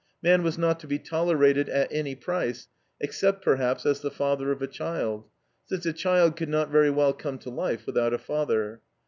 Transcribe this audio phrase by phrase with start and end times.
[0.23, 2.67] Man was not to be tolerated at any price,
[2.99, 5.29] except perhaps as the father of a child,
[5.67, 8.81] since a child could not very well come to life without a father.